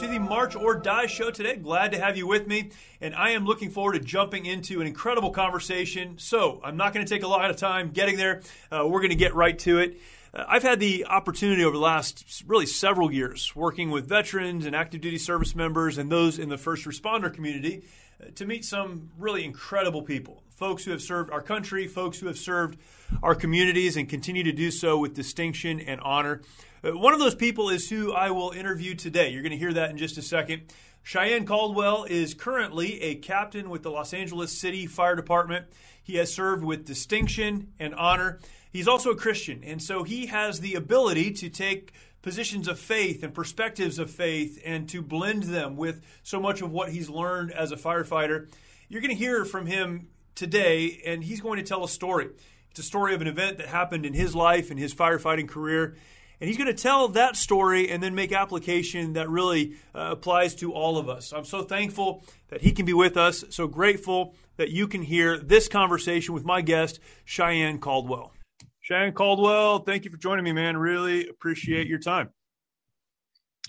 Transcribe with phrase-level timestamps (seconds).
[0.00, 1.56] To the March or Die show today.
[1.56, 2.70] Glad to have you with me,
[3.02, 6.16] and I am looking forward to jumping into an incredible conversation.
[6.16, 8.40] So, I'm not going to take a lot of time getting there.
[8.72, 10.00] Uh, we're going to get right to it.
[10.32, 14.74] Uh, I've had the opportunity over the last really several years working with veterans and
[14.74, 17.84] active duty service members and those in the first responder community
[18.22, 20.42] uh, to meet some really incredible people.
[20.48, 22.78] Folks who have served our country, folks who have served
[23.22, 26.40] our communities and continue to do so with distinction and honor.
[26.82, 29.30] Uh, one of those people is who I will interview today.
[29.30, 30.62] You're going to hear that in just a second.
[31.02, 35.66] Cheyenne Caldwell is currently a captain with the Los Angeles City Fire Department.
[36.02, 38.38] He has served with distinction and honor.
[38.72, 41.92] He's also a Christian, and so he has the ability to take
[42.22, 46.70] positions of faith and perspectives of faith and to blend them with so much of
[46.70, 48.48] what he's learned as a firefighter.
[48.88, 52.28] You're going to hear from him today, and he's going to tell a story.
[52.70, 55.96] It's a story of an event that happened in his life and his firefighting career.
[56.40, 60.54] And he's going to tell that story and then make application that really uh, applies
[60.56, 61.32] to all of us.
[61.32, 65.38] I'm so thankful that he can be with us, so grateful that you can hear
[65.38, 68.32] this conversation with my guest, Cheyenne Caldwell.
[68.80, 70.78] Cheyenne Caldwell, thank you for joining me, man.
[70.78, 72.30] Really appreciate your time.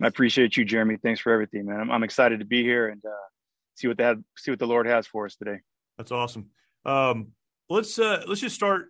[0.02, 0.98] I appreciate you, Jeremy.
[0.98, 1.80] Thanks for everything, man.
[1.80, 3.10] I'm, I'm excited to be here and uh,
[3.76, 5.60] see what the see what the Lord has for us today.
[5.98, 6.50] That's awesome.
[6.86, 7.34] Um,
[7.70, 8.88] let's uh, let's just start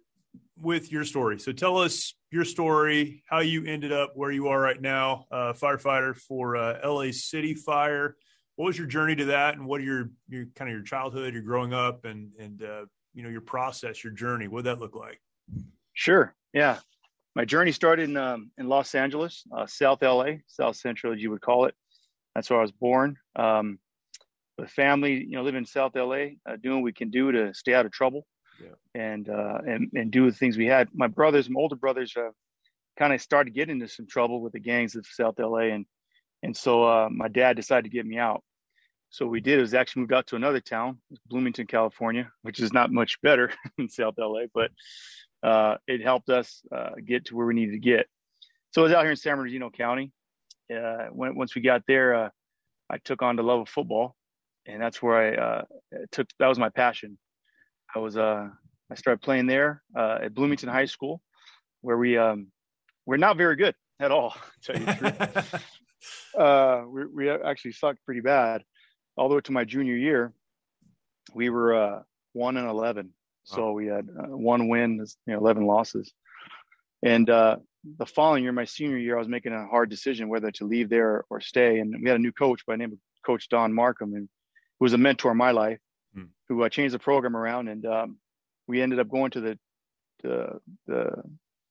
[0.58, 1.40] with your story.
[1.40, 5.54] So tell us your story, how you ended up where you are right now, uh,
[5.54, 8.16] firefighter for uh, LA City Fire.
[8.56, 11.34] What was your journey to that, and what are your your kind of your childhood,
[11.34, 14.48] your growing up, and and uh, you know your process, your journey?
[14.48, 15.22] What did that look like?
[15.94, 16.34] Sure.
[16.54, 16.80] Yeah,
[17.36, 21.32] my journey started in um, in Los Angeles, uh, South LA, South Central, as you
[21.32, 21.76] would call it.
[22.34, 23.18] That's where I was born.
[23.36, 23.80] Um,
[24.58, 27.54] the family, you know, live in South LA, uh, doing what we can do to
[27.54, 28.26] stay out of trouble
[28.64, 29.02] yeah.
[29.02, 30.90] and uh, and and do the things we had.
[30.94, 32.30] My brothers, my older brothers, uh,
[32.98, 35.86] kind of started getting into some trouble with the gangs of South LA, and
[36.44, 38.44] and so uh, my dad decided to get me out.
[39.10, 42.92] So we did was actually moved out to another town, Bloomington, California, which is not
[42.92, 44.72] much better in South LA, but
[45.44, 48.08] uh, it helped us uh, get to where we needed to get.
[48.72, 50.14] So I was out here in San Bernardino County.
[50.74, 52.30] Uh, when, once we got there, uh,
[52.90, 54.16] I took on the love of football,
[54.66, 55.62] and that's where I uh,
[56.12, 56.28] took.
[56.40, 57.18] That was my passion.
[57.96, 58.50] I was uh
[58.92, 61.22] I started playing there uh, at Bloomington High School,
[61.82, 62.48] where we um
[63.06, 64.36] we're not very good at all.
[64.64, 65.66] To tell you the truth,
[66.38, 68.64] uh, we we actually sucked pretty bad.
[69.18, 70.34] All the way to my junior year,
[71.34, 72.00] we were uh,
[72.34, 73.14] one and eleven.
[73.44, 76.14] So we had uh, one win, you know, eleven losses.
[77.04, 77.58] And uh,
[77.98, 80.90] the following year, my senior year, I was making a hard decision whether to leave
[80.90, 81.80] there or stay.
[81.80, 84.30] And we had a new coach by the name of Coach Don Markham, and
[84.80, 85.80] who was a mentor in my life
[86.14, 86.24] hmm.
[86.48, 88.18] who uh, changed the program around, and um,
[88.68, 89.60] we ended up going to the
[90.24, 91.24] the, the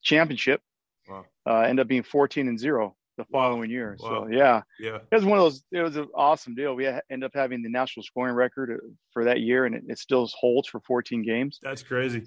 [0.03, 0.61] championship.
[1.09, 1.25] Wow.
[1.47, 3.97] Uh, ended up being 14 and zero the following year.
[4.01, 4.09] Wow.
[4.09, 5.63] So yeah, yeah, it was one of those.
[5.73, 6.75] It was an awesome deal.
[6.75, 9.99] We ended up having the national scoring record uh, for that year, and it, it
[9.99, 11.59] still holds for 14 games.
[11.63, 12.25] That's crazy.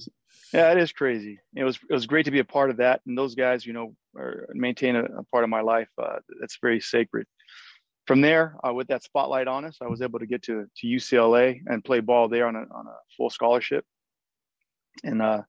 [0.53, 1.39] Yeah, it is crazy.
[1.55, 3.73] It was it was great to be a part of that, and those guys, you
[3.73, 7.25] know, are, maintain a, a part of my life uh, that's very sacred
[8.05, 10.87] from there, uh, with that spotlight on us, I was able to get to to
[10.87, 13.85] UCLA and play ball there on a on a full scholarship,
[15.03, 15.43] and uh,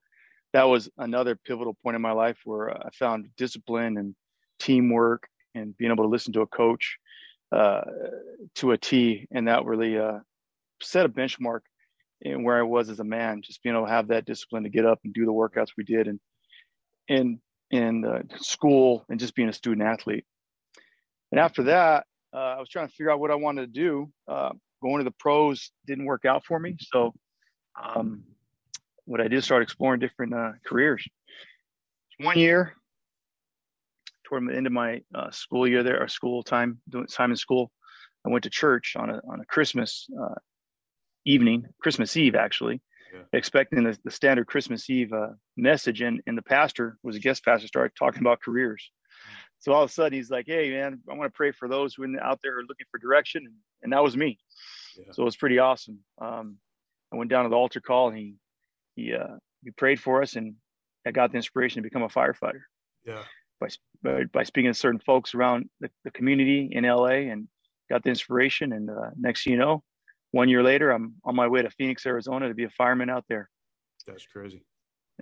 [0.53, 4.15] that was another pivotal point in my life where I found discipline and
[4.59, 6.97] teamwork and being able to listen to a coach
[7.51, 7.81] uh,
[8.55, 10.19] to a T, and that really uh,
[10.81, 11.61] set a benchmark
[12.21, 13.41] in where I was as a man.
[13.41, 15.83] Just being able to have that discipline to get up and do the workouts we
[15.83, 16.19] did, and
[17.09, 20.23] in in school, and just being a student athlete.
[21.31, 22.05] And after that,
[22.35, 24.11] uh, I was trying to figure out what I wanted to do.
[24.27, 24.51] Uh,
[24.81, 26.75] going to the pros didn't work out for me.
[26.79, 27.13] So,
[27.81, 28.23] um,
[29.05, 31.07] what I did start exploring different uh, careers.
[32.19, 32.73] One year,
[34.23, 37.37] toward the end of my uh, school year there, or school time, doing time in
[37.37, 37.71] school,
[38.25, 40.35] I went to church on a on a Christmas uh,
[41.25, 42.81] evening, Christmas Eve actually,
[43.13, 43.21] yeah.
[43.33, 47.45] expecting the, the, standard Christmas Eve uh, message, and and the pastor was a guest
[47.45, 48.91] pastor, started talking about careers.
[49.65, 51.95] So all of a sudden he's like, "Hey man, I want to pray for those
[51.95, 54.37] who are out there looking for direction," and, and that was me.
[54.95, 55.11] Yeah.
[55.11, 56.01] So it was pretty awesome.
[56.21, 56.57] Um,
[57.11, 58.35] I went down to the altar call, and he
[58.95, 60.53] he uh, he prayed for us, and
[61.03, 62.61] I got the inspiration to become a firefighter.
[63.05, 63.23] Yeah.
[63.59, 63.69] By
[64.03, 67.47] by, by speaking to certain folks around the, the, community in LA, and
[67.89, 69.81] got the inspiration, and uh, next thing you know,
[70.29, 73.25] one year later, I'm on my way to Phoenix, Arizona, to be a fireman out
[73.29, 73.49] there.
[74.05, 74.63] That's crazy.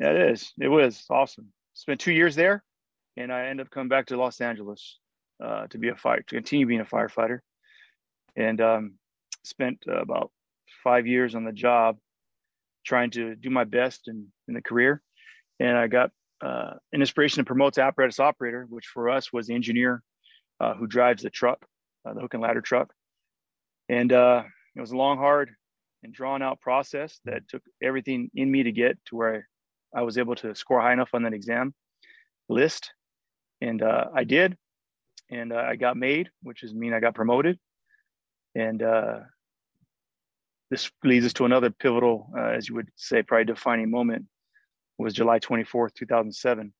[0.01, 0.51] Yeah, it is.
[0.59, 1.53] It was awesome.
[1.75, 2.61] Spent two years there,
[3.17, 4.99] and I ended up coming back to Los Angeles
[5.43, 7.39] uh, to be a fire to continue being a firefighter,
[8.35, 8.93] and um,
[9.43, 10.31] spent uh, about
[10.83, 11.97] five years on the job,
[12.85, 15.01] trying to do my best in in the career,
[15.59, 16.11] and I got
[16.41, 20.03] uh, an inspiration to promote to apparatus operator, which for us was the engineer
[20.59, 21.65] uh, who drives the truck,
[22.05, 22.93] uh, the hook and ladder truck,
[23.89, 24.43] and uh,
[24.75, 25.51] it was a long, hard,
[26.03, 29.47] and drawn out process that took everything in me to get to where
[29.95, 31.73] I, I was able to score high enough on that exam
[32.49, 32.91] list
[33.63, 34.57] and uh, I did,
[35.29, 37.57] and uh, I got made, which is mean I got promoted,
[38.55, 39.19] and uh,
[40.69, 44.25] this leads us to another pivotal, uh, as you would say, probably defining moment
[44.97, 46.73] was July 24th, 2007.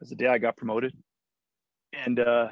[0.00, 0.94] Was the day I got promoted,
[1.92, 2.48] and uh,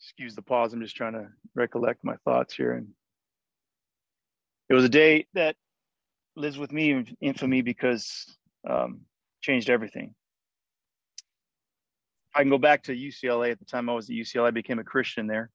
[0.00, 0.72] excuse the pause.
[0.72, 2.88] I'm just trying to recollect my thoughts here, and
[4.68, 5.54] it was a day that
[6.36, 8.36] lives with me in infamy because
[8.68, 9.02] um,
[9.42, 10.14] changed everything.
[12.34, 13.52] I can go back to UCLA.
[13.52, 15.50] At the time I was at UCLA, I became a Christian there,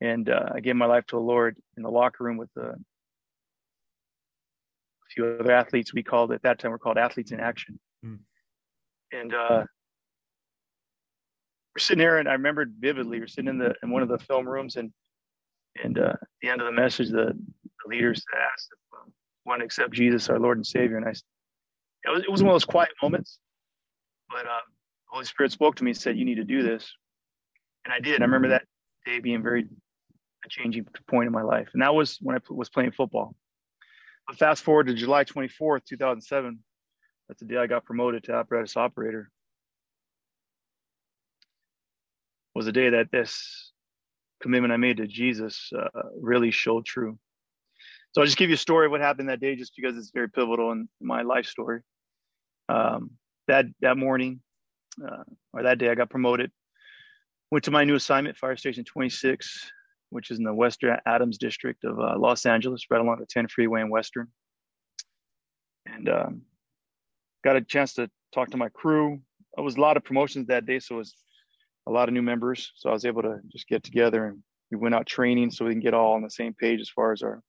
[0.00, 2.72] and uh, I gave my life to the Lord in the locker room with uh,
[2.72, 2.76] a
[5.14, 5.94] few other athletes.
[5.94, 8.18] We called at that time we're called athletes in action, mm.
[9.12, 9.64] and uh,
[11.74, 13.20] we're sitting here, and I remembered vividly.
[13.20, 14.92] We're sitting in the in one of the film rooms, and
[15.82, 19.12] and uh, at the end of the message, the, the leaders asked if um,
[19.44, 21.10] want to accept Jesus, our Lord and Savior, and I.
[22.04, 23.38] It was, it was one of those quiet moments,
[24.28, 24.62] but um,
[25.12, 26.90] Holy Spirit spoke to me and said, You need to do this.
[27.84, 28.22] And I did.
[28.22, 28.62] I remember that
[29.04, 29.66] day being very
[30.44, 31.68] a changing point in my life.
[31.74, 33.34] And that was when I was playing football.
[34.26, 36.58] But fast forward to July 24th, 2007.
[37.28, 39.30] That's the day I got promoted to apparatus operator.
[42.54, 43.70] Was the day that this
[44.40, 47.18] commitment I made to Jesus uh, really showed true.
[48.12, 50.10] So I'll just give you a story of what happened that day, just because it's
[50.10, 51.80] very pivotal in my life story.
[52.68, 53.12] Um,
[53.48, 54.40] that that morning,
[55.00, 56.50] uh, or that day I got promoted.
[57.50, 59.70] Went to my new assignment, Fire Station 26,
[60.10, 63.48] which is in the Western Adams district of uh, Los Angeles, right along the 10
[63.48, 64.28] freeway in Western.
[65.86, 66.42] And um,
[67.44, 69.20] got a chance to talk to my crew.
[69.56, 71.14] It was a lot of promotions that day, so it was
[71.86, 72.72] a lot of new members.
[72.76, 75.72] So I was able to just get together and we went out training so we
[75.72, 77.42] can get all on the same page as far as our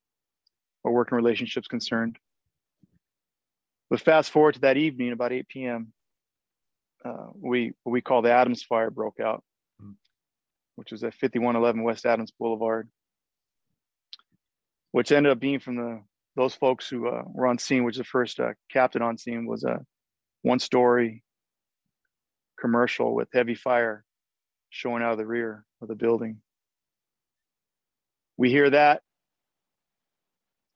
[0.86, 2.18] our working relationships concerned.
[3.90, 5.94] But fast forward to that evening, about 8 p.m.,
[7.06, 9.44] uh, we we call the Adams Fire broke out,
[9.82, 9.94] mm.
[10.76, 12.90] which was at 5111 West Adams Boulevard,
[14.92, 16.02] which ended up being from the
[16.36, 19.64] those folks who uh, were on scene, which the first uh, captain on scene was
[19.64, 19.80] a
[20.42, 21.24] one-story
[22.60, 24.04] commercial with heavy fire
[24.70, 26.38] showing out of the rear of the building.
[28.38, 29.02] We hear that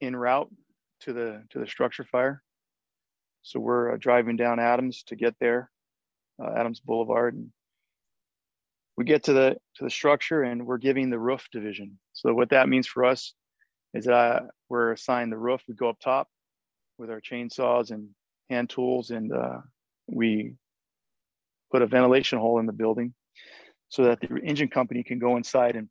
[0.01, 0.51] en route
[1.01, 2.43] to the to the structure fire.
[3.41, 5.71] So we're uh, driving down Adams to get there
[6.41, 7.35] uh, Adams Boulevard.
[7.35, 7.49] And
[8.97, 11.99] we get to the to the structure, and we're giving the roof division.
[12.13, 13.33] So what that means for us
[13.93, 15.61] is that we're assigned the roof.
[15.67, 16.27] We go up top
[16.97, 18.09] with our chainsaws and
[18.49, 19.59] hand tools, and uh,
[20.07, 20.53] we
[21.71, 23.13] put a ventilation hole in the building
[23.89, 25.89] so that the engine company can go inside and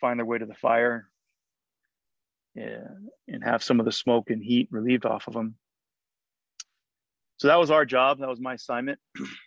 [0.00, 1.08] find their way to the fire
[2.54, 5.56] and, and have some of the smoke and heat relieved off of them.
[7.38, 8.18] So that was our job.
[8.18, 8.98] That was my assignment.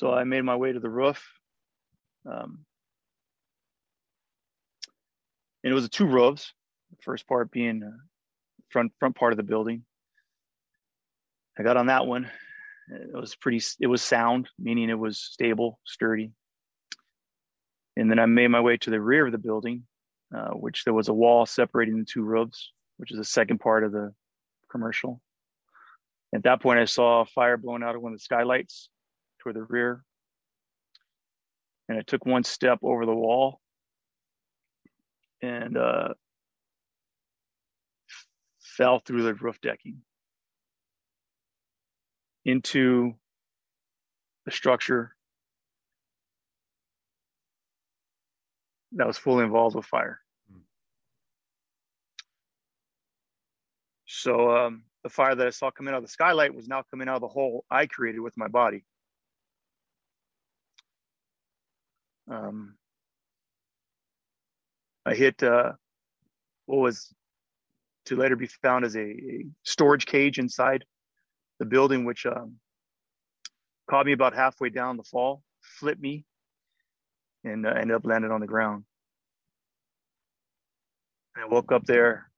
[0.00, 1.22] So I made my way to the roof.
[2.24, 2.60] Um,
[5.62, 6.54] and it was two roofs.
[6.90, 7.98] The first part being uh,
[8.70, 9.84] front front part of the building.
[11.58, 12.30] I got on that one.
[12.88, 13.60] It was pretty.
[13.78, 16.30] It was sound, meaning it was stable, sturdy.
[17.98, 19.82] And then I made my way to the rear of the building,
[20.34, 23.84] uh, which there was a wall separating the two roofs, which is the second part
[23.84, 24.14] of the
[24.70, 25.20] commercial.
[26.34, 28.88] At that point, I saw fire blowing out of one of the skylights
[29.40, 30.04] toward the rear.
[31.88, 33.60] and I took one step over the wall
[35.42, 36.14] and uh,
[38.60, 40.02] fell through the roof decking
[42.44, 43.14] into
[44.44, 45.16] the structure
[48.92, 50.20] that was fully involved with fire.
[54.06, 57.08] So um, the fire that I saw coming out of the skylight was now coming
[57.08, 58.84] out of the hole I created with my body.
[62.30, 62.76] Um,
[65.04, 65.72] I hit uh,
[66.66, 67.12] what was
[68.06, 70.84] to later be found as a, a storage cage inside
[71.58, 72.56] the building, which um,
[73.88, 76.24] caught me about halfway down the fall, flipped me,
[77.44, 78.84] and uh, ended up landing on the ground.
[81.34, 82.30] And I woke up there,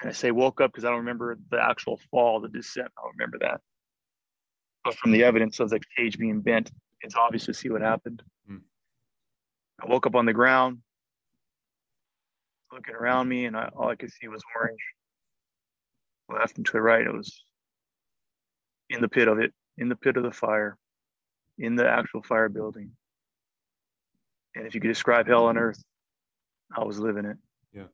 [0.00, 2.88] and I say woke up because I don't remember the actual fall, the descent.
[2.96, 3.60] I don't remember that.
[4.84, 6.70] But from the evidence of the cage being bent,
[7.02, 8.22] it's obvious to see what happened.
[8.50, 8.60] Mm.
[9.82, 10.78] I woke up on the ground,
[12.72, 14.80] looking around me, and I, all I could see was orange.
[16.28, 17.42] Left and to the right, it was
[18.90, 20.76] in the pit of it, in the pit of the fire,
[21.58, 22.92] in the actual fire building.
[24.54, 25.82] And if you could describe hell on earth,
[26.76, 27.36] I was living it.
[27.72, 27.84] Yeah.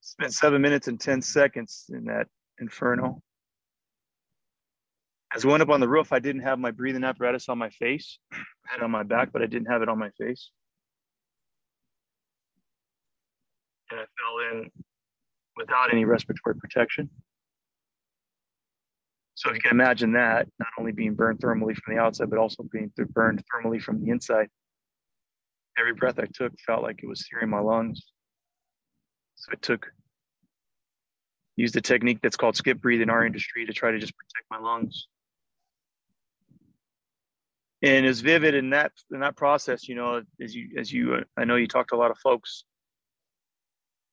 [0.00, 2.26] Spent seven minutes and 10 seconds in that
[2.60, 3.22] inferno.
[5.34, 7.70] As I went up on the roof, I didn't have my breathing apparatus on my
[7.70, 8.18] face.
[8.74, 10.50] It on my back, but I didn't have it on my face.
[13.90, 14.70] And I fell in
[15.56, 17.10] without any respiratory protection.
[19.34, 22.38] So if you can imagine that, not only being burned thermally from the outside, but
[22.38, 24.48] also being burned thermally from the inside.
[25.78, 28.04] Every breath I took felt like it was searing my lungs.
[29.36, 29.86] So I took,
[31.56, 34.46] used a technique that's called skip breathe in our industry to try to just protect
[34.50, 35.06] my lungs
[37.82, 41.44] and as vivid in that in that process you know as you as you i
[41.44, 42.64] know you talked to a lot of folks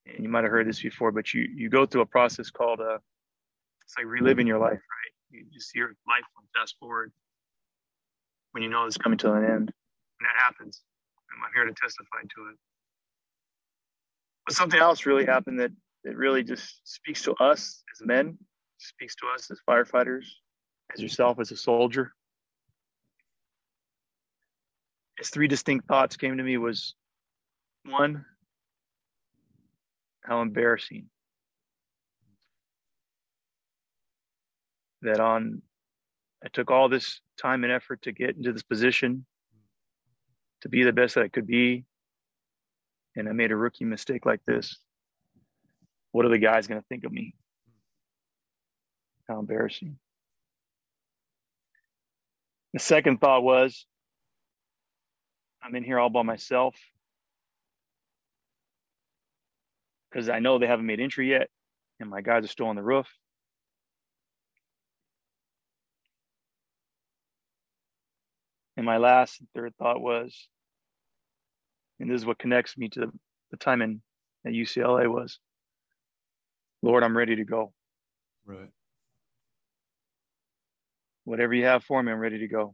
[0.06, 2.80] and you might have heard this before but you you go through a process called
[2.80, 2.98] uh
[3.84, 5.14] it's like reliving your life right?
[5.30, 6.24] You just see your life
[6.56, 7.12] fast forward
[8.52, 9.72] when you know it's coming to an end
[10.20, 10.82] and that happens.
[11.32, 12.58] I'm here to testify to it.
[14.46, 15.72] But something else really happened that
[16.04, 18.38] that really just speaks to us as men
[18.78, 20.26] speaks to us as firefighters
[20.94, 22.14] as yourself as a soldier
[25.18, 26.96] his three distinct thoughts came to me was
[27.86, 28.26] one
[30.24, 31.06] how embarrassing
[35.02, 35.62] that on
[36.44, 39.26] I took all this time and effort to get into this position
[40.62, 41.86] to be the best that I could be
[43.16, 44.78] and I made a rookie mistake like this.
[46.12, 47.34] What are the guys going to think of me?
[49.28, 49.98] How embarrassing.
[52.74, 53.86] The second thought was
[55.68, 56.76] I'm in here all by myself
[60.10, 61.50] because I know they haven't made entry yet,
[62.00, 63.08] and my guys are still on the roof.
[68.78, 70.48] And my last and third thought was,
[72.00, 73.12] and this is what connects me to the,
[73.52, 74.02] the time in
[74.46, 75.40] at UCLA was,
[76.82, 77.74] Lord, I'm ready to go.
[78.46, 78.70] Right.
[81.26, 82.74] Whatever you have for me, I'm ready to go.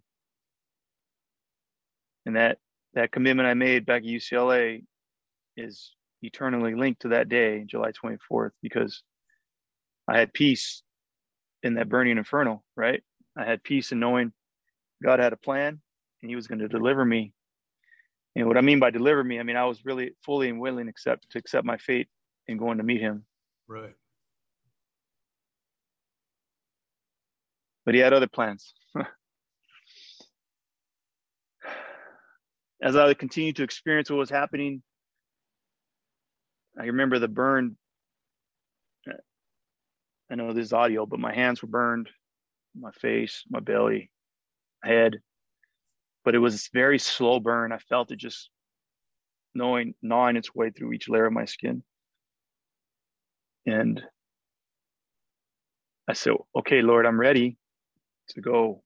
[2.27, 2.59] And that
[2.93, 4.83] that commitment I made back at UCLA
[5.57, 9.03] is eternally linked to that day, July 24th, because
[10.07, 10.83] I had peace
[11.63, 13.03] in that burning inferno, right?
[13.37, 14.31] I had peace in knowing
[15.03, 15.81] God had a plan
[16.21, 17.33] and he was going to deliver me.
[18.35, 20.87] And what I mean by deliver me, I mean I was really fully and willing
[20.87, 22.07] accept to accept my fate
[22.47, 23.25] and going to meet him.
[23.67, 23.93] Right.
[27.85, 28.73] But he had other plans.
[32.83, 34.83] as I continued to experience what was happening,
[36.77, 37.77] I remember the burn.
[40.29, 42.09] I know this is audio, but my hands were burned,
[42.77, 44.11] my face, my belly,
[44.83, 45.19] head.
[46.25, 47.71] But it was very slow burn.
[47.71, 48.49] I felt it just
[49.55, 51.83] knowing gnawing its way through each layer of my skin.
[53.65, 54.01] And
[56.09, 57.55] I said, okay, Lord, I'm ready
[58.29, 58.82] to go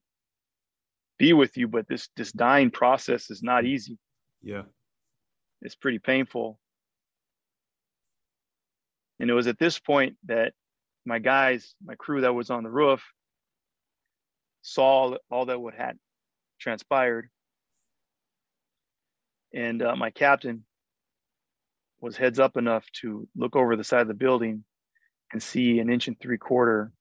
[1.18, 3.98] be with you, but this this dying process is not easy.
[4.42, 4.62] Yeah.
[5.60, 6.58] It's pretty painful.
[9.20, 10.52] And it was at this point that
[11.04, 13.02] my guys, my crew that was on the roof,
[14.62, 15.98] saw all that what had
[16.60, 17.28] transpired.
[19.52, 20.64] And uh, my captain
[22.00, 24.62] was heads up enough to look over the side of the building
[25.32, 26.92] and see an inch and three quarter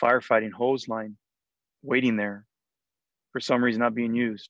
[0.00, 1.16] firefighting hose line
[1.82, 2.46] waiting there
[3.36, 4.48] for some reason not being used.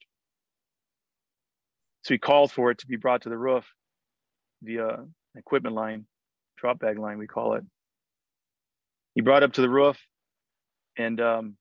[2.02, 3.64] So he called for it to be brought to the roof
[4.62, 4.98] via
[5.36, 6.06] equipment line,
[6.56, 7.64] drop bag line, we call it.
[9.16, 9.98] He brought up to the roof
[10.96, 11.56] and um,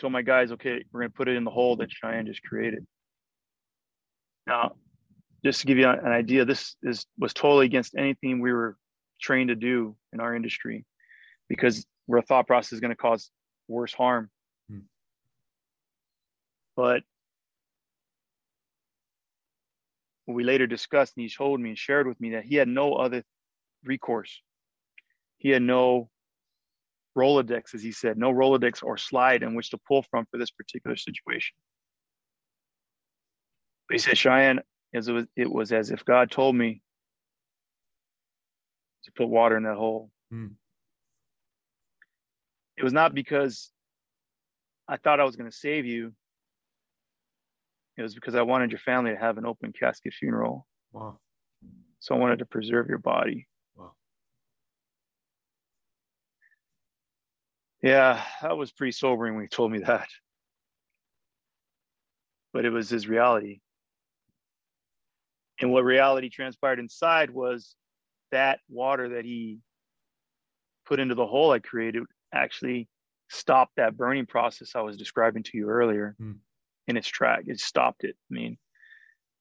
[0.00, 2.42] told my guys, okay, we're going to put it in the hole that Cheyenne just
[2.42, 2.84] created.
[4.48, 4.72] Now,
[5.44, 8.76] just to give you an idea, this is was totally against anything we were
[9.20, 10.84] trained to do in our industry
[11.48, 13.30] because where a thought process is going to cause
[13.68, 14.30] worse harm.
[16.78, 17.02] But
[20.28, 22.94] we later discussed, and he told me and shared with me that he had no
[22.94, 23.24] other
[23.82, 24.40] recourse.
[25.38, 26.08] He had no
[27.16, 30.52] Rolodex, as he said, no Rolodex or slide in which to pull from for this
[30.52, 31.56] particular situation.
[33.88, 34.60] But he said, Cheyenne,
[34.94, 36.80] as it was, it was as if God told me
[39.02, 40.12] to put water in that hole.
[40.30, 40.46] Hmm.
[42.76, 43.72] It was not because
[44.86, 46.12] I thought I was going to save you.
[47.98, 50.68] It was because I wanted your family to have an open casket funeral.
[50.92, 51.18] Wow.
[51.98, 53.48] So I wanted to preserve your body.
[57.82, 60.08] Yeah, that was pretty sobering when he told me that.
[62.52, 63.60] But it was his reality.
[65.60, 67.74] And what reality transpired inside was
[68.30, 69.58] that water that he
[70.86, 72.88] put into the hole I created actually
[73.28, 76.36] stopped that burning process I was describing to you earlier mm.
[76.88, 77.44] In its track.
[77.46, 78.16] It stopped it.
[78.30, 78.58] I mean,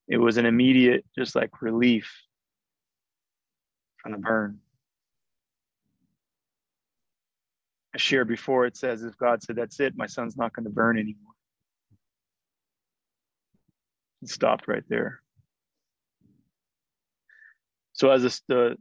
[0.07, 2.11] it was an immediate, just like relief
[3.97, 4.59] from the burn.
[7.95, 10.69] I shared before, it says if God said, That's it, my son's not going to
[10.69, 11.33] burn anymore.
[14.21, 15.21] It stopped right there.
[17.93, 18.77] So as this, the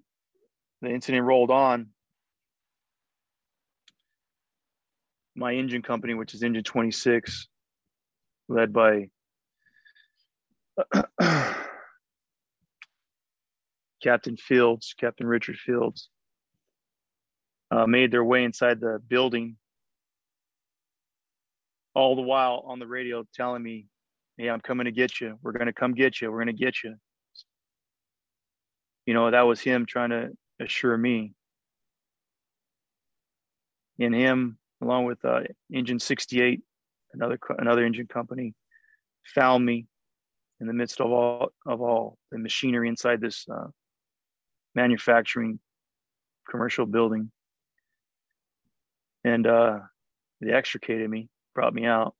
[0.82, 1.88] the incident rolled on,
[5.35, 7.49] my engine company, which is Engine 26,
[8.49, 9.09] led by
[14.02, 16.09] Captain Fields, Captain Richard Fields,
[17.71, 19.56] uh, made their way inside the building.
[21.95, 23.87] All the while on the radio telling me,
[24.37, 25.39] Hey, I'm coming to get you.
[25.43, 26.30] We're going to come get you.
[26.30, 26.97] We're going to get you.
[29.06, 30.30] You know, that was him trying to
[30.61, 31.32] assure me.
[33.99, 35.41] And him, along with uh,
[35.73, 36.61] Engine 68,
[37.12, 38.54] another another engine company,
[39.34, 39.86] found me
[40.60, 43.66] in the midst of all of all the machinery inside this uh,
[44.75, 45.58] manufacturing
[46.49, 47.30] commercial building
[49.26, 49.80] and uh,
[50.40, 52.14] they extricated me, brought me out.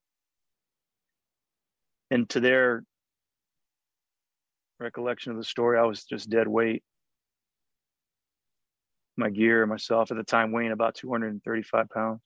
[2.11, 2.83] And to their
[4.81, 6.83] recollection of the story, I was just dead weight.
[9.17, 12.21] My gear, myself at the time weighing about 235 pounds.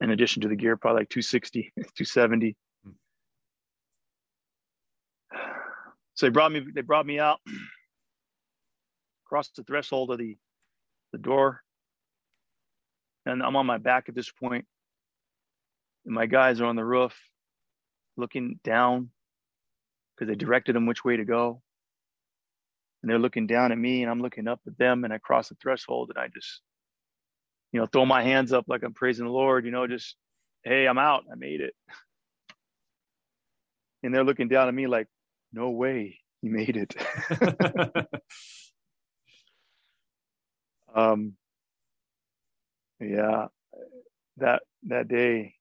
[0.00, 2.56] In addition to the gear, probably like 260, 270.
[6.14, 7.40] So they brought me, they brought me out,
[9.26, 10.36] across the threshold of the,
[11.12, 11.62] the door,
[13.26, 14.64] and I'm on my back at this point.
[16.06, 17.18] And my guys are on the roof
[18.16, 19.10] looking down
[20.14, 21.60] because they directed them which way to go.
[23.02, 25.48] And they're looking down at me and I'm looking up at them and I cross
[25.48, 26.60] the threshold and I just,
[27.76, 30.16] you know, throw my hands up like I'm praising the Lord, you know, just,
[30.64, 31.24] hey, I'm out.
[31.30, 31.74] I made it.
[34.02, 35.08] And they're looking down at me like,
[35.52, 36.94] no way, you made it.
[40.94, 41.32] um,
[43.00, 43.46] yeah
[44.36, 45.54] that that day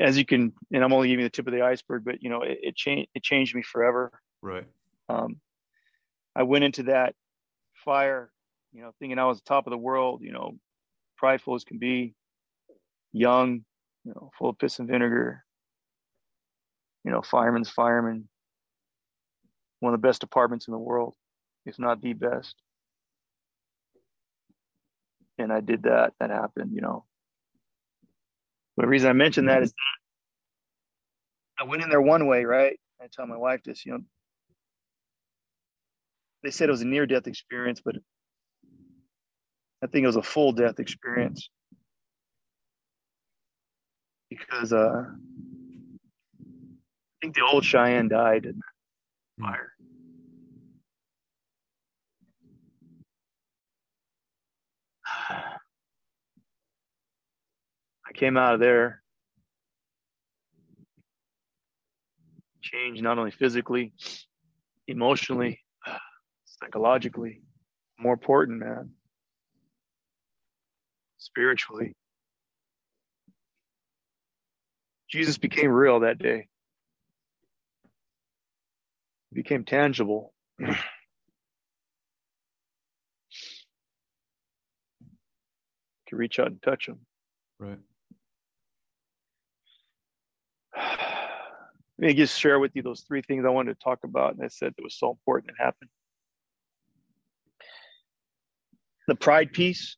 [0.00, 2.42] as you can and i'm only giving the tip of the iceberg but you know
[2.42, 4.64] it, it changed it changed me forever right
[5.08, 5.36] um
[6.34, 7.14] i went into that
[7.84, 8.30] fire
[8.76, 10.52] you know thinking i was the top of the world you know
[11.16, 12.14] prideful as can be
[13.12, 13.64] young
[14.04, 15.42] you know full of piss and vinegar
[17.04, 18.28] you know fireman's fireman
[19.80, 21.14] one of the best departments in the world
[21.64, 22.54] if not the best
[25.38, 26.14] and I did that.
[26.20, 27.04] That happened, you know.
[28.76, 29.76] But the reason I mentioned that is that
[31.58, 32.78] I went in there one way, right?
[33.00, 34.00] I tell my wife this, you know.
[36.42, 37.96] They said it was a near death experience, but
[39.82, 41.50] I think it was a full death experience
[44.30, 45.14] because uh, I
[47.20, 48.60] think the old Cheyenne died in
[49.40, 49.72] fire.
[58.08, 59.02] I came out of there
[62.66, 63.92] changed not only physically,
[64.88, 65.60] emotionally,
[66.44, 67.42] psychologically.
[67.98, 68.90] More important, man.
[71.36, 71.92] Spiritually.
[75.10, 76.48] Jesus became real that day.
[79.30, 80.32] He became tangible.
[80.58, 80.66] you
[86.08, 87.00] can reach out and touch him.
[87.58, 87.78] Right.
[91.98, 94.42] Let me just share with you those three things I wanted to talk about, and
[94.42, 95.90] I said that was so important that happened.
[99.06, 99.96] The pride piece,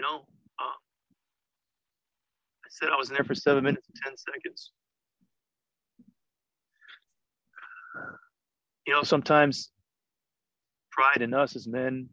[0.00, 0.24] you know,
[0.58, 0.78] uh,
[2.64, 4.70] I said I was in there for seven minutes and 10 seconds.
[8.86, 9.70] You know, sometimes
[10.90, 12.08] pride in us as men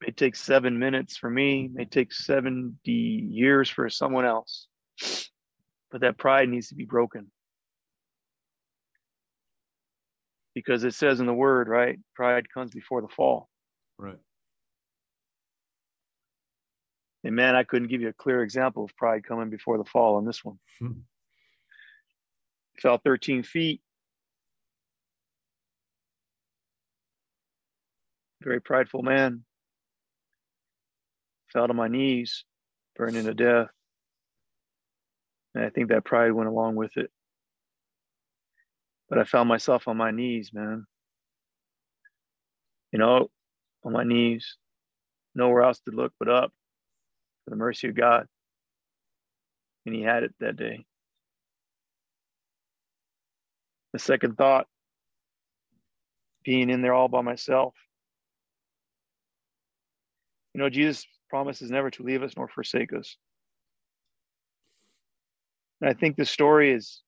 [0.00, 4.66] may take seven minutes for me, may take 70 years for someone else.
[5.90, 7.30] But that pride needs to be broken.
[10.54, 11.98] Because it says in the word, right?
[12.16, 13.50] Pride comes before the fall.
[13.98, 14.16] Right.
[17.24, 20.16] And man, I couldn't give you a clear example of pride coming before the fall
[20.16, 20.58] on this one.
[20.78, 20.92] Hmm.
[22.78, 23.80] Fell 13 feet.
[28.42, 29.44] Very prideful man.
[31.50, 32.44] Fell to my knees,
[32.94, 33.68] burning to death.
[35.54, 37.10] And I think that pride went along with it.
[39.08, 40.84] But I found myself on my knees, man.
[42.92, 43.30] You know,
[43.82, 44.56] on my knees,
[45.34, 46.52] nowhere else to look but up
[47.44, 48.26] for the mercy of God.
[49.86, 50.84] And He had it that day.
[53.92, 54.66] The second thought,
[56.44, 57.74] being in there all by myself.
[60.52, 63.16] You know, Jesus promises never to leave us nor forsake us.
[65.80, 67.02] And I think the story is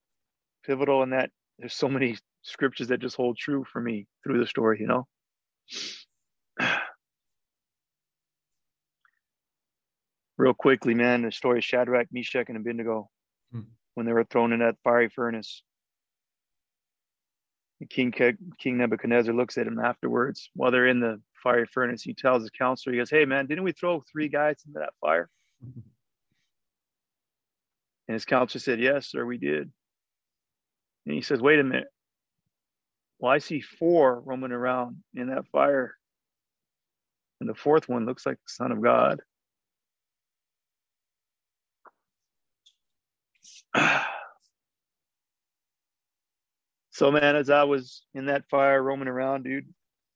[0.65, 4.47] pivotal in that there's so many scriptures that just hold true for me through the
[4.47, 5.07] story, you know?
[10.37, 13.09] Real quickly, man, the story of Shadrach, Meshach, and Abednego
[13.51, 13.61] hmm.
[13.95, 15.63] when they were thrown in that fiery furnace.
[17.89, 22.01] King King Nebuchadnezzar looks at him afterwards while they're in the fiery furnace.
[22.01, 24.93] He tells his counselor, he goes, Hey man, didn't we throw three guys into that
[24.99, 25.29] fire?
[28.07, 29.69] And his counselor said, Yes, sir, we did.
[31.05, 31.87] And he says, Wait a minute.
[33.19, 35.95] Well, I see four roaming around in that fire.
[37.39, 39.21] And the fourth one looks like the Son of God.
[46.91, 49.67] So, man, as I was in that fire roaming around, dude,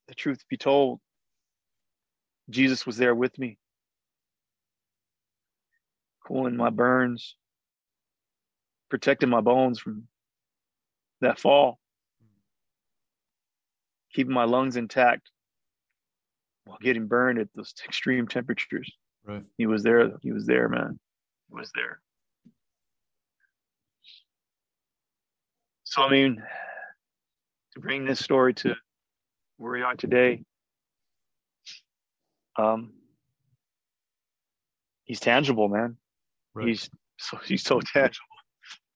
[0.08, 1.00] the truth be told,
[2.50, 3.58] Jesus was there with me,
[6.26, 7.36] cooling my burns,
[8.90, 10.08] protecting my bones from
[11.22, 11.80] that fall,
[14.14, 15.30] keeping my lungs intact
[16.66, 18.92] while getting burned at those extreme temperatures.
[19.24, 19.44] Right.
[19.58, 20.12] He was there.
[20.22, 21.00] He was there, man.
[21.50, 22.02] He was there.
[25.92, 26.42] So, I mean,
[27.74, 28.76] to bring this story to
[29.58, 30.42] where we are today,
[32.58, 32.94] um,
[35.04, 35.98] he's tangible, man.
[36.54, 36.70] Right.
[36.70, 38.24] He's so he's so tangible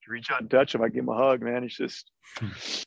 [0.08, 1.64] You reach out and touch him, I give him a hug, man.
[1.64, 2.10] He's just,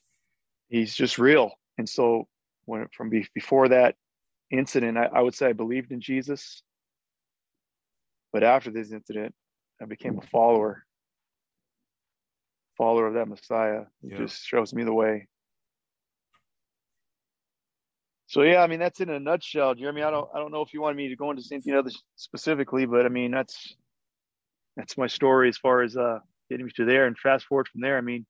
[0.70, 1.52] he's just real.
[1.76, 2.28] And so
[2.64, 3.94] when from be, before that
[4.50, 6.62] incident, I, I, would say I believed in Jesus.
[8.32, 9.34] But after this incident,
[9.82, 10.86] I became a follower,
[12.78, 13.82] follower of that Messiah.
[14.00, 14.18] He yeah.
[14.18, 15.26] just shows me the way.
[18.28, 20.02] So yeah, I mean that's in a nutshell, Jeremy.
[20.02, 22.86] I don't I don't know if you wanted me to go into anything other specifically,
[22.86, 23.74] but I mean that's
[24.76, 27.06] that's my story as far as uh getting me to there.
[27.06, 28.26] And fast forward from there, I mean,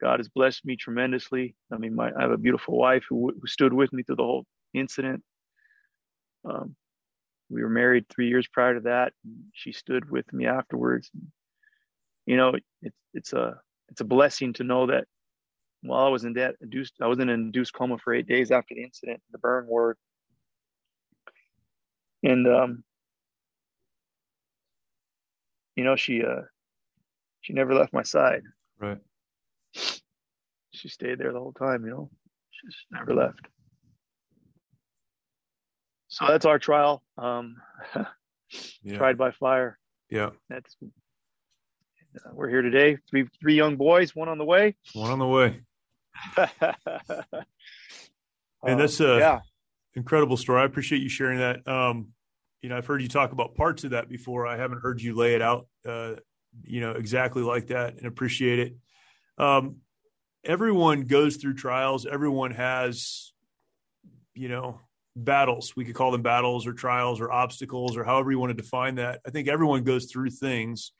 [0.00, 1.54] God has blessed me tremendously.
[1.72, 4.22] I mean, my, I have a beautiful wife who, who stood with me through the
[4.22, 5.22] whole incident.
[6.44, 6.74] Um,
[7.50, 9.12] we were married three years prior to that.
[9.52, 11.10] she stood with me afterwards.
[12.26, 15.04] You know, it's it's a it's a blessing to know that
[15.82, 18.50] while I was in that induced, I was in an induced coma for eight days
[18.50, 19.96] after the incident, the burn ward,
[22.22, 22.84] and um,
[25.76, 26.42] you know, she uh,
[27.40, 28.42] she never left my side.
[28.78, 28.98] Right.
[30.72, 32.10] She stayed there the whole time, you know.
[32.50, 33.46] She just never left.
[36.08, 37.02] So that's our trial.
[37.16, 37.56] Um,
[38.82, 38.96] yeah.
[38.96, 39.78] Tried by fire.
[40.10, 40.30] Yeah.
[40.48, 40.76] That's
[42.16, 42.98] uh, we're here today.
[43.08, 44.76] Three three young boys, one on the way.
[44.94, 45.60] One on the way.
[46.36, 46.50] and
[48.80, 49.40] that's a yeah.
[49.94, 50.62] incredible story.
[50.62, 51.66] I appreciate you sharing that.
[51.66, 52.08] Um,
[52.62, 54.46] you know, I've heard you talk about parts of that before.
[54.46, 56.16] I haven't heard you lay it out uh,
[56.64, 58.76] you know, exactly like that and appreciate it.
[59.38, 59.76] Um,
[60.44, 62.06] everyone goes through trials.
[62.06, 63.32] Everyone has,
[64.34, 64.80] you know,
[65.16, 65.74] battles.
[65.76, 68.96] We could call them battles or trials or obstacles or however you want to define
[68.96, 69.20] that.
[69.26, 70.92] I think everyone goes through things.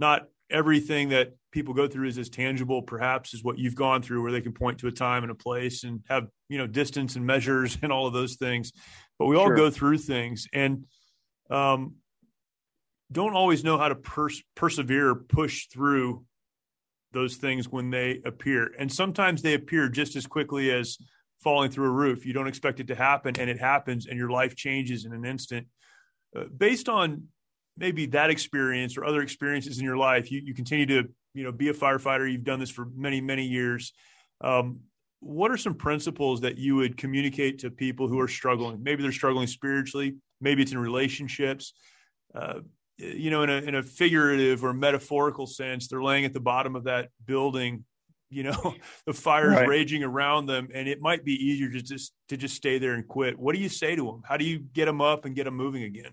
[0.00, 4.22] Not everything that people go through is as tangible, perhaps, as what you've gone through,
[4.22, 7.16] where they can point to a time and a place and have you know distance
[7.16, 8.72] and measures and all of those things.
[9.18, 9.56] But we all sure.
[9.56, 10.84] go through things and
[11.50, 11.96] um,
[13.12, 16.24] don't always know how to pers- persevere, push through
[17.12, 18.70] those things when they appear.
[18.78, 20.96] And sometimes they appear just as quickly as
[21.40, 22.24] falling through a roof.
[22.24, 25.24] You don't expect it to happen, and it happens, and your life changes in an
[25.24, 25.66] instant.
[26.36, 27.24] Uh, based on
[27.76, 31.52] maybe that experience or other experiences in your life, you, you continue to you know
[31.52, 32.30] be a firefighter.
[32.30, 33.92] You've done this for many many years.
[34.40, 34.80] Um,
[35.20, 38.82] what are some principles that you would communicate to people who are struggling?
[38.82, 40.16] Maybe they're struggling spiritually.
[40.40, 41.74] Maybe it's in relationships.
[42.34, 42.60] Uh,
[42.96, 46.76] you know, in a in a figurative or metaphorical sense, they're laying at the bottom
[46.76, 47.84] of that building.
[48.30, 48.74] You know,
[49.06, 49.68] the fire's right.
[49.68, 53.06] raging around them, and it might be easier to just to just stay there and
[53.06, 53.38] quit.
[53.38, 54.22] What do you say to them?
[54.26, 56.12] How do you get them up and get them moving again?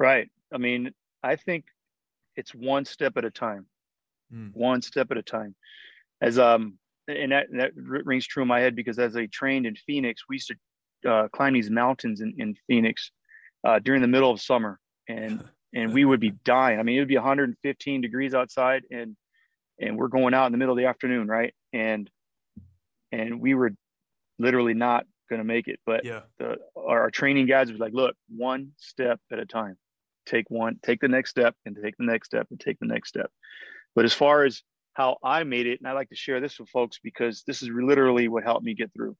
[0.00, 0.30] Right.
[0.52, 1.66] I mean, I think
[2.34, 3.66] it's one step at a time.
[4.34, 4.56] Mm.
[4.56, 5.54] One step at a time.
[6.22, 9.76] As um, and that that rings true in my head because as I trained in
[9.76, 10.52] Phoenix, we used
[11.02, 13.10] to uh, climb these mountains in, in Phoenix
[13.64, 16.80] uh, during the middle of summer, and and we would be dying.
[16.80, 19.16] I mean, it would be 115 degrees outside, and
[19.78, 21.54] and we're going out in the middle of the afternoon, right?
[21.72, 22.08] And
[23.12, 23.72] and we were
[24.38, 25.80] literally not going to make it.
[25.84, 26.20] But yeah.
[26.38, 29.76] the, our, our training guides was like, look, one step at a time.
[30.30, 33.08] Take one, take the next step, and take the next step, and take the next
[33.08, 33.32] step.
[33.96, 34.62] But as far as
[34.92, 37.68] how I made it, and I like to share this with folks because this is
[37.68, 39.16] literally what helped me get through.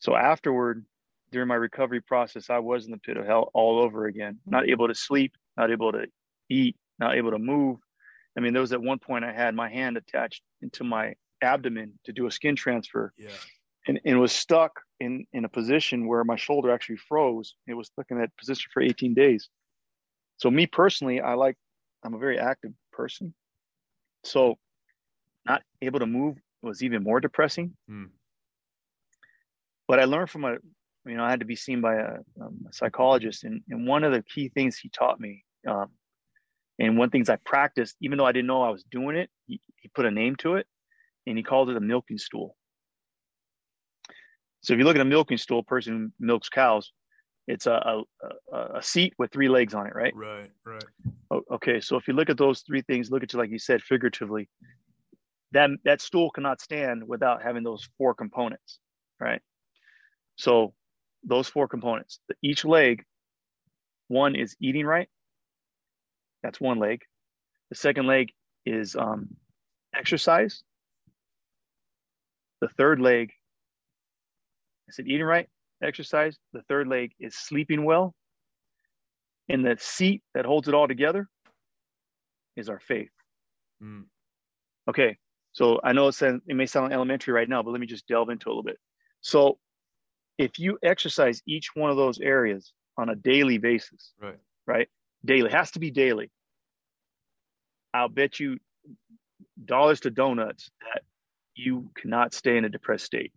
[0.00, 0.84] So afterward,
[1.32, 4.68] during my recovery process, I was in the pit of hell all over again, not
[4.68, 6.06] able to sleep, not able to
[6.50, 7.78] eat, not able to move.
[8.36, 11.98] I mean, there was at one point I had my hand attached into my abdomen
[12.04, 13.14] to do a skin transfer.
[13.16, 13.30] Yeah.
[13.88, 17.54] And, and was stuck in, in a position where my shoulder actually froze.
[17.68, 19.48] It was stuck in that position for 18 days.
[20.38, 21.56] So me personally, I like,
[22.04, 23.34] I'm a very active person.
[24.24, 24.58] So
[25.44, 27.76] not able to move was even more depressing.
[27.90, 28.10] Mm.
[29.88, 30.56] But I learned from a
[31.06, 34.04] you know, I had to be seen by a, um, a psychologist, and, and one
[34.04, 35.90] of the key things he taught me, um,
[36.78, 39.60] and one things I practiced, even though I didn't know I was doing it, he,
[39.76, 40.66] he put a name to it,
[41.26, 42.56] and he called it a milking stool.
[44.62, 46.92] So if you look at a milking stool, person who milks cows,
[47.46, 48.02] it's a,
[48.52, 50.14] a, a seat with three legs on it, right?
[50.14, 51.42] Right, right.
[51.50, 53.82] Okay, so if you look at those three things, look at you like you said
[53.82, 54.48] figuratively,
[55.52, 58.78] that that stool cannot stand without having those four components,
[59.20, 59.40] right?
[60.36, 60.74] So
[61.24, 62.20] those four components.
[62.42, 63.04] Each leg,
[64.08, 65.08] one is eating right.
[66.42, 67.02] That's one leg.
[67.70, 68.32] The second leg
[68.64, 69.28] is um,
[69.94, 70.62] exercise.
[72.60, 73.32] The third leg,
[74.88, 75.48] I said eating right,
[75.82, 76.36] exercise.
[76.52, 78.14] The third leg is sleeping well.
[79.48, 81.28] And the seat that holds it all together
[82.56, 83.10] is our faith.
[83.82, 84.04] Mm.
[84.88, 85.16] Okay,
[85.52, 88.30] so I know it, it may sound elementary right now, but let me just delve
[88.30, 88.78] into a little bit.
[89.20, 89.58] So
[90.38, 94.88] if you exercise each one of those areas on a daily basis, right, right,
[95.24, 96.30] daily has to be daily.
[97.94, 98.58] I'll bet you
[99.64, 101.02] dollars to donuts that
[101.54, 103.32] you cannot stay in a depressed state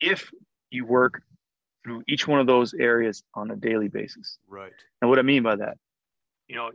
[0.00, 0.30] if
[0.70, 1.22] you work
[1.84, 4.38] through each one of those areas on a daily basis.
[4.48, 4.72] Right.
[5.00, 5.78] And what I mean by that,
[6.48, 6.70] you know,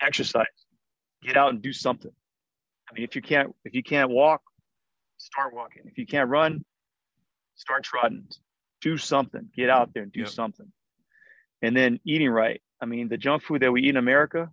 [0.00, 0.46] exercise,
[1.22, 2.12] get out and do something.
[2.90, 4.42] I mean, if you can't if you can't walk,
[5.18, 5.82] start walking.
[5.86, 6.64] If you can't run,
[7.56, 8.26] start trotting,
[8.80, 10.28] do something, get out there and do yep.
[10.28, 10.72] something.
[11.60, 12.62] And then eating right.
[12.80, 14.50] I mean, the junk food that we eat in America,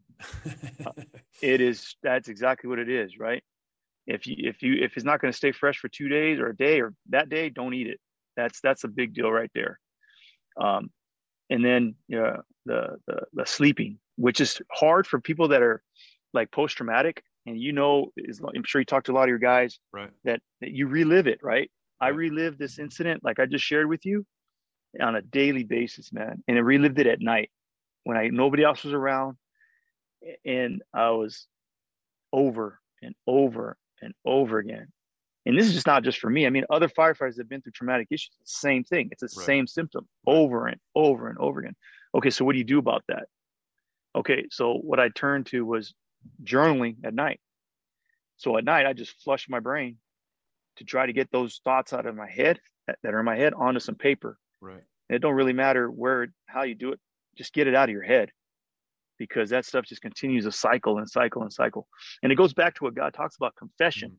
[1.42, 3.44] it is that's exactly what it is, right?
[4.08, 6.48] If you if you if it's not going to stay fresh for two days or
[6.48, 8.00] a day or that day, don't eat it.
[8.36, 9.80] That's that's a big deal right there.
[10.60, 10.90] Um,
[11.50, 15.82] and then you know, the, the the sleeping, which is hard for people that are
[16.34, 19.30] like post traumatic, and you know, is, I'm sure you talked to a lot of
[19.30, 20.10] your guys, right?
[20.24, 21.70] That, that you relive it, right?
[22.02, 24.26] I relive this incident, like I just shared with you,
[25.00, 26.44] on a daily basis, man.
[26.48, 27.50] And I relived it at night
[28.04, 29.38] when I nobody else was around,
[30.46, 31.48] and I was
[32.34, 34.88] over and over and over again.
[35.46, 36.48] And this is just not just for me.
[36.48, 38.32] I mean, other firefighters have been through traumatic issues.
[38.46, 39.10] Same thing.
[39.12, 39.46] It's the right.
[39.46, 41.76] same symptom over and over and over again.
[42.16, 43.28] Okay, so what do you do about that?
[44.16, 45.94] Okay, so what I turned to was
[46.44, 47.40] journaling at night.
[48.38, 49.98] So at night, I just flushed my brain
[50.78, 53.38] to try to get those thoughts out of my head that, that are in my
[53.38, 54.38] head onto some paper.
[54.62, 54.82] Right.
[55.10, 57.00] And it don't really matter where how you do it.
[57.38, 58.32] Just get it out of your head
[59.18, 61.88] because that stuff just continues to cycle and cycle and cycle.
[62.24, 64.10] And it goes back to what God talks about confession.
[64.10, 64.18] Mm-hmm.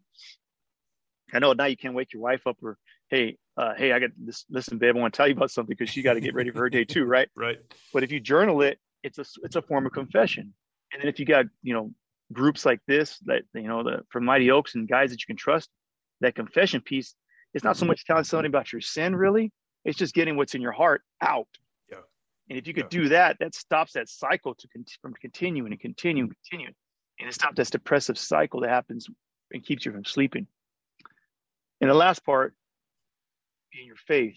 [1.33, 2.79] I know now you can't wake your wife up or
[3.11, 4.45] hey, uh, hey, I got this.
[4.51, 6.51] Listen, babe, I want to tell you about something because she got to get ready
[6.51, 7.29] for her day too, right?
[7.37, 7.59] Right.
[7.93, 10.53] But if you journal it, it's a it's a form of confession.
[10.93, 11.91] And then if you got you know
[12.33, 15.37] groups like this that you know the from Mighty Oaks and guys that you can
[15.37, 15.69] trust,
[16.21, 17.15] that confession piece,
[17.55, 19.53] it's not so much telling somebody about your sin, really.
[19.85, 21.47] It's just getting what's in your heart out.
[21.91, 21.99] Yeah.
[22.51, 23.01] And if you could Yeah.
[23.03, 26.75] do that, that stops that cycle to con- from continuing and continuing and continuing,
[27.21, 29.09] and it stops this depressive cycle that happens
[29.53, 30.47] and keeps you from sleeping.
[31.81, 32.55] And the last part,
[33.73, 34.37] being your faith,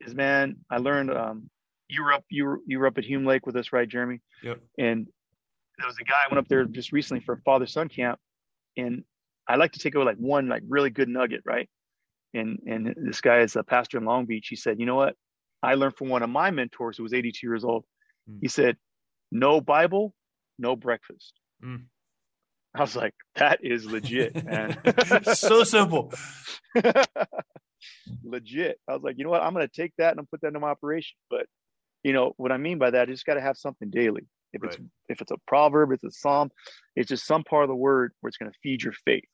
[0.00, 0.56] is man.
[0.70, 1.50] I learned um,
[1.88, 4.20] you were up you were you were up at Hume Lake with us, right, Jeremy?
[4.42, 4.60] Yep.
[4.78, 5.06] And
[5.78, 8.18] there was a guy I went up there just recently for father son camp,
[8.76, 9.04] and
[9.48, 11.68] I like to take away like one like really good nugget, right?
[12.34, 14.48] And and this guy is a pastor in Long Beach.
[14.48, 15.14] He said, you know what?
[15.62, 17.84] I learned from one of my mentors who was 82 years old.
[18.28, 18.38] Mm.
[18.42, 18.76] He said,
[19.30, 20.14] no Bible,
[20.58, 21.34] no breakfast.
[21.64, 21.84] Mm.
[22.74, 24.78] I was like, that is legit, man.
[25.34, 26.12] so simple.
[28.24, 28.78] legit.
[28.88, 29.42] I was like, you know what?
[29.42, 31.16] I'm going to take that and I'll put that into my operation.
[31.28, 31.46] But
[32.02, 33.08] you know what I mean by that?
[33.08, 34.26] You just got to have something daily.
[34.52, 34.76] If it's
[35.08, 36.50] if it's a proverb, it's a psalm,
[36.94, 39.24] it's just some part of the word where it's going to feed your faith,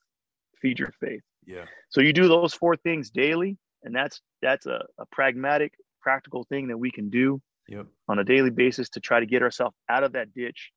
[0.61, 1.21] feed your faith.
[1.45, 1.65] Yeah.
[1.89, 6.67] So you do those four things daily, and that's that's a, a pragmatic, practical thing
[6.69, 7.85] that we can do Yep.
[8.07, 10.71] on a daily basis to try to get ourselves out of that ditch,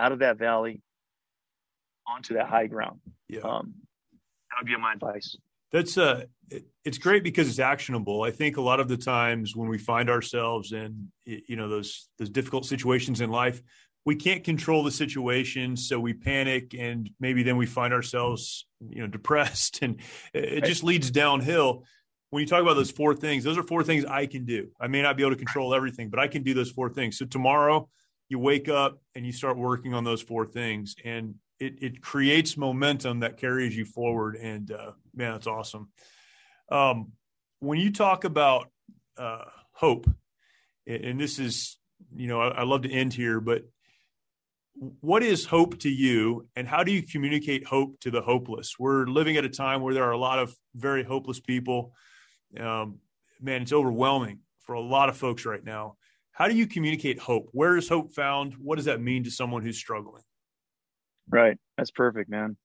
[0.00, 0.82] out of that valley,
[2.06, 3.00] onto that high ground.
[3.28, 3.40] Yeah.
[3.40, 3.74] Um,
[4.50, 5.36] that would be my advice.
[5.72, 8.22] That's uh it- it's great because it's actionable.
[8.22, 12.08] I think a lot of the times when we find ourselves in you know those
[12.18, 13.62] those difficult situations in life,
[14.04, 19.00] we can't control the situation, so we panic and maybe then we find ourselves you
[19.00, 20.00] know depressed and
[20.32, 21.84] it, it just leads downhill.
[22.30, 24.68] When you talk about those four things, those are four things I can do.
[24.80, 27.16] I may not be able to control everything, but I can do those four things.
[27.16, 27.88] So tomorrow
[28.28, 32.56] you wake up and you start working on those four things and it, it creates
[32.56, 34.36] momentum that carries you forward.
[34.36, 35.90] And uh, man, that's awesome.
[36.70, 37.12] Um,
[37.60, 38.70] when you talk about
[39.16, 40.08] uh, hope,
[40.86, 41.78] and this is,
[42.14, 43.64] you know, I, I love to end here, but
[45.00, 48.74] what is hope to you and how do you communicate hope to the hopeless?
[48.78, 51.92] We're living at a time where there are a lot of very hopeless people.
[52.58, 52.98] Um,
[53.40, 55.96] man, it's overwhelming for a lot of folks right now.
[56.32, 57.48] How do you communicate hope?
[57.52, 58.54] Where is hope found?
[58.54, 60.24] What does that mean to someone who's struggling?
[61.30, 61.56] Right.
[61.76, 62.56] That's perfect, man.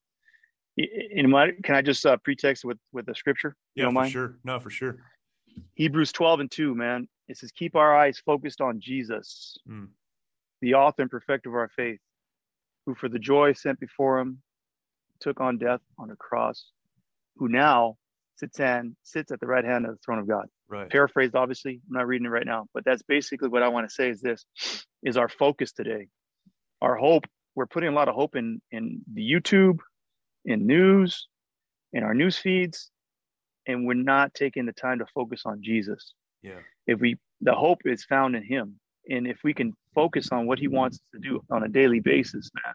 [0.76, 0.86] Y-
[1.26, 1.50] what?
[1.62, 3.56] can I just uh, pretext with with the scripture?
[3.74, 4.38] You Yeah, for sure.
[4.44, 4.96] No, for sure.
[5.74, 7.08] Hebrews 12 and 2, man.
[7.28, 9.88] It says, keep our eyes focused on Jesus, Mm.
[10.60, 12.00] the author and perfecter of our faith,
[12.86, 14.42] who for the joy sent before him
[15.20, 16.66] took on death on a cross,
[17.36, 17.96] who now
[18.36, 20.46] sits and sits at the right hand of the throne of God.
[20.68, 20.88] Right.
[20.90, 21.74] Paraphrased, obviously.
[21.88, 24.20] I'm not reading it right now, but that's basically what I want to say is
[24.20, 24.44] this
[25.02, 26.08] is our focus today.
[26.80, 27.24] Our hope,
[27.60, 29.78] we're putting a lot of hope in in the YouTube,
[30.46, 31.28] in news,
[31.92, 32.90] in our news feeds,
[33.66, 36.14] and we're not taking the time to focus on Jesus.
[36.42, 36.60] Yeah.
[36.86, 38.80] if we the hope is found in him.
[39.10, 42.00] And if we can focus on what he wants us to do on a daily
[42.00, 42.74] basis man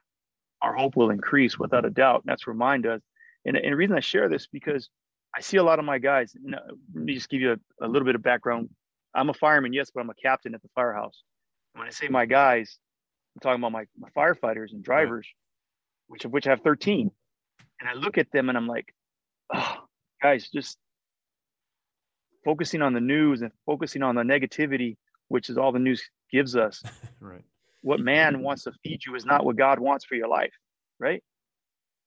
[0.61, 2.23] our hope will increase without a doubt.
[2.25, 3.01] That's where mine does
[3.45, 4.89] and, and the reason i share this because
[5.35, 6.61] i see a lot of my guys you uh, know,
[6.93, 8.69] let me just give you a, a little bit of background.
[9.15, 11.23] I'm a fireman yes but i'm a captain at the firehouse.
[11.73, 12.77] When i say my guys
[13.35, 15.27] i'm talking about my, my firefighters and drivers
[16.07, 17.11] which of which I have 13
[17.79, 18.93] and i look at them and i'm like
[19.53, 19.75] oh,
[20.21, 20.77] guys just
[22.45, 24.95] focusing on the news and focusing on the negativity,
[25.27, 26.81] which is all the news gives us.
[27.19, 27.43] Right.
[27.81, 30.51] What man wants to feed you is not what God wants for your life,
[30.99, 31.23] right?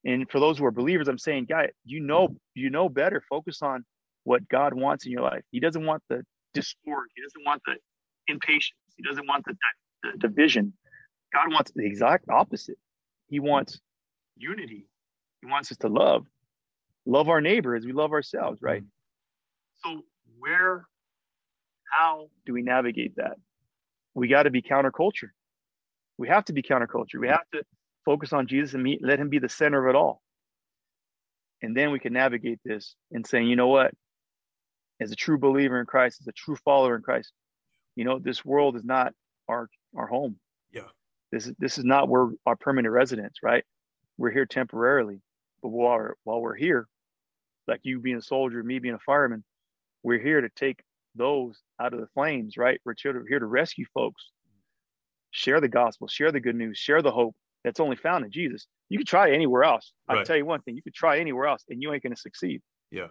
[0.05, 3.23] And for those who are believers, I'm saying, guy, you know, you know better.
[3.29, 3.85] Focus on
[4.25, 5.43] what God wants in your life.
[5.51, 6.23] He doesn't want the
[6.55, 7.09] discord.
[7.17, 7.77] He doesn't want the
[8.33, 8.79] impatience.
[8.97, 9.55] He doesn't want the,
[10.05, 10.73] the division.
[11.33, 12.79] God wants the exact opposite.
[13.29, 13.81] He wants
[14.37, 14.87] unity.
[15.41, 16.27] He wants us to love,
[17.07, 18.83] love our neighbor as we love ourselves, right?
[18.83, 19.97] Mm-hmm.
[19.97, 20.03] So
[20.39, 20.87] where,
[21.91, 23.37] how do we navigate that?
[24.15, 25.31] We got to be counterculture.
[26.17, 27.21] We have to be counterculture.
[27.21, 27.63] We have to
[28.05, 30.23] focus on Jesus and meet, let him be the center of it all.
[31.63, 33.93] And then we can navigate this and saying, you know what?
[35.01, 37.33] As a true believer in Christ, as a true follower in Christ,
[37.95, 39.13] you know, this world is not
[39.49, 40.37] our our home.
[40.73, 40.83] Yeah.
[41.33, 43.65] This is this is not where our permanent residence, right?
[44.17, 45.21] We're here temporarily.
[45.63, 46.87] But while we're, while we're here,
[47.67, 49.45] like you being a soldier, me being a fireman,
[50.03, 50.83] we're here to take
[51.15, 52.81] those out of the flames, right?
[52.85, 54.31] We're here to, here to rescue folks,
[55.33, 58.67] share the gospel, share the good news, share the hope that's only found in Jesus.
[58.89, 59.93] You could try anywhere else.
[60.09, 60.27] I'll Right.
[60.27, 62.63] tell you one thing: you could try anywhere else, and you ain't going to succeed.
[62.91, 63.09] Yeah.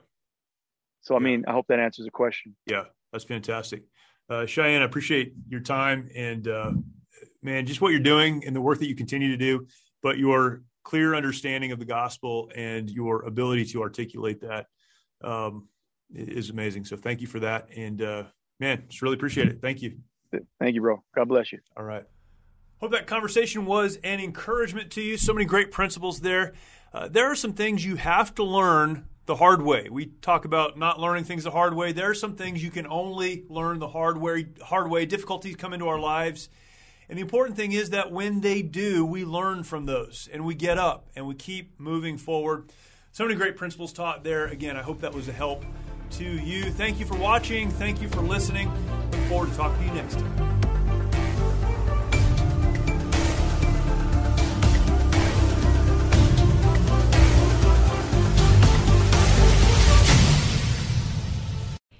[1.01, 1.23] So, I Yeah.
[1.23, 2.55] mean, I hope that answers the question.
[2.65, 3.83] Yeah, that's fantastic.
[4.29, 6.73] Uh, Cheyenne, I appreciate your time and uh,
[7.41, 9.67] man, just what you're doing and the work that you continue to do,
[10.01, 14.67] but your clear understanding of the gospel and your ability to articulate that.
[15.21, 15.67] Um,
[16.13, 16.85] is amazing.
[16.85, 17.67] So thank you for that.
[17.75, 18.23] And uh,
[18.59, 19.61] man, just really appreciate it.
[19.61, 19.97] Thank you.
[20.59, 21.03] Thank you, bro.
[21.15, 21.59] God bless you.
[21.75, 22.03] All right.
[22.79, 25.17] Hope that conversation was an encouragement to you.
[25.17, 26.53] So many great principles there.
[26.93, 29.87] Uh, there are some things you have to learn the hard way.
[29.89, 31.91] We talk about not learning things the hard way.
[31.91, 34.47] There are some things you can only learn the hard way.
[34.61, 35.05] Hard way.
[35.05, 36.49] Difficulties come into our lives,
[37.09, 40.55] and the important thing is that when they do, we learn from those and we
[40.55, 42.71] get up and we keep moving forward.
[43.11, 44.45] So many great principles taught there.
[44.47, 45.63] Again, I hope that was a help
[46.11, 46.71] to you.
[46.71, 47.71] Thank you for watching.
[47.71, 48.71] Thank you for listening.
[49.11, 50.46] Look forward to talking to you next time.